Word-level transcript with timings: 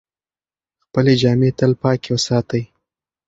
خپلې 0.83 1.13
جامې 1.21 1.49
تل 1.57 1.71
پاکې 1.81 2.15
ساتئ. 2.25 2.63